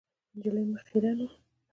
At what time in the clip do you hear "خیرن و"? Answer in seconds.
0.89-1.29